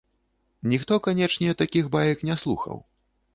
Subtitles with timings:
[0.71, 2.83] Ніхто, канечне, такіх баек не слухаў.